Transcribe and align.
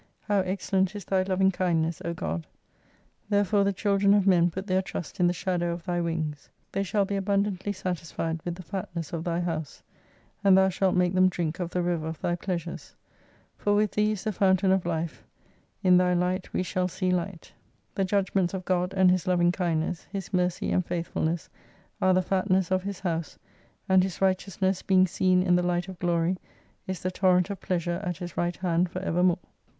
LLow 0.27 0.41
excellent 0.47 0.95
is 0.95 1.05
Thy 1.05 1.23
lovi7tg 1.25 1.53
kindness, 1.53 2.01
O 2.03 2.11
God! 2.15 2.47
Therefore 3.29 3.63
the 3.63 3.71
child7 3.71 4.03
en 4.05 4.13
of 4.15 4.25
men 4.25 4.49
put 4.49 4.65
their 4.65 4.81
trust 4.81 5.19
in 5.19 5.27
the 5.27 5.31
shadow 5.31 5.71
of 5.73 5.83
Thy 5.83 6.01
wings. 6.01 6.49
They 6.71 6.81
shall 6.81 7.05
be 7.05 7.15
abundantly 7.17 7.71
satisfied 7.71 8.39
ivith 8.39 8.55
the 8.55 8.63
fatness 8.63 9.13
of 9.13 9.23
Thy 9.23 9.41
house; 9.41 9.83
and 10.43 10.57
Thou 10.57 10.69
shall 10.69 10.91
make 10.91 11.13
them 11.13 11.29
drink 11.29 11.59
of 11.59 11.69
the 11.69 11.83
river 11.83 12.07
of 12.07 12.19
Thy 12.19 12.33
pleasures. 12.35 12.95
For 13.59 13.75
with 13.75 13.91
Thee 13.91 14.13
is 14.13 14.23
the 14.23 14.31
Fountain 14.31 14.71
of 14.71 14.87
Life. 14.87 15.23
In 15.83 15.97
Thy 15.97 16.15
light 16.15 16.49
tvs 16.51 16.65
shall 16.65 16.87
see 16.87 17.11
light. 17.11 17.53
The 17.93 18.03
judgments 18.03 18.55
of 18.55 18.65
God, 18.65 18.95
and 18.97 19.11
His 19.11 19.27
loving 19.27 19.51
kindness, 19.51 20.05
His 20.11 20.33
mercy 20.33 20.71
and 20.71 20.83
faithfulness, 20.83 21.47
are 22.01 22.15
the 22.15 22.23
fatness 22.23 22.71
of 22.71 22.81
His 22.81 23.01
house, 23.01 23.37
and 23.87 24.01
His 24.01 24.19
righteousness 24.19 24.81
being 24.81 25.05
seen 25.05 25.43
in 25.43 25.55
the 25.55 25.61
Light 25.61 25.87
of 25.87 25.99
Glory 25.99 26.37
is 26.87 27.03
the 27.03 27.11
torrent 27.11 27.51
of 27.51 27.61
pleasure 27.61 28.01
at 28.03 28.17
His 28.17 28.35
right 28.35 28.55
hand 28.57 28.89
for 28.89 28.97
evermore. 29.03 29.37